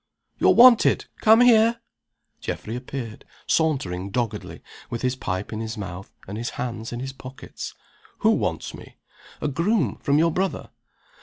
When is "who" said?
8.21-8.31